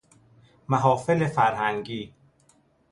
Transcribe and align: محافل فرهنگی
محافل 0.69 1.27
فرهنگی 1.27 2.13